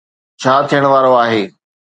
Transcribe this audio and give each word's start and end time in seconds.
ڇا 0.41 0.53
ٿيڻ 0.69 0.83
وارو 0.93 1.11
آهي؟ 1.23 1.41